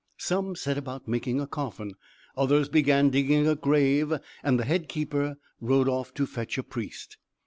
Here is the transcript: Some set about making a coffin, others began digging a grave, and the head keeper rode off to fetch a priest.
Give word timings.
Some 0.17 0.55
set 0.55 0.79
about 0.79 1.07
making 1.07 1.39
a 1.39 1.45
coffin, 1.45 1.93
others 2.35 2.67
began 2.69 3.11
digging 3.11 3.47
a 3.47 3.53
grave, 3.55 4.11
and 4.41 4.57
the 4.59 4.65
head 4.65 4.89
keeper 4.89 5.37
rode 5.59 5.87
off 5.87 6.11
to 6.15 6.25
fetch 6.25 6.57
a 6.57 6.63
priest. 6.63 7.17